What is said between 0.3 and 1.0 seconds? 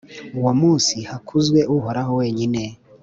uwo munsi